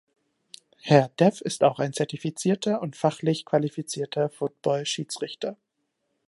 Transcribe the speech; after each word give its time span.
Herr 0.81 1.09
Dev 1.09 1.41
ist 1.41 1.63
auch 1.63 1.77
ein 1.77 1.93
zertifizierter 1.93 2.81
und 2.81 2.95
fachlich 2.95 3.45
qualifizierter 3.45 4.29
Football-Schiedsrichter. 4.31 5.57